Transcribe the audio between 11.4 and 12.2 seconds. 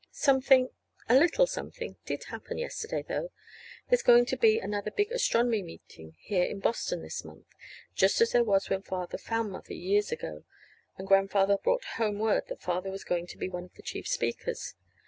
brought home